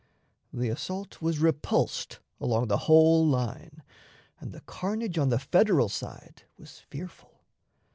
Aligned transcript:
The 0.51 0.69
assault 0.69 1.21
was 1.21 1.37
repulsed 1.37 2.17
along 2.39 2.69
the 2.69 2.77
whole 2.89 3.23
line, 3.23 3.83
and 4.39 4.51
the 4.51 4.61
carnage 4.61 5.19
on 5.19 5.29
the 5.29 5.37
Federal 5.37 5.89
side 5.89 6.41
was 6.57 6.79
fearful. 6.89 7.43